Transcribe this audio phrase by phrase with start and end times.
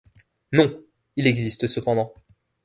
[0.51, 0.81] Non!
[1.15, 2.11] il existe cependant.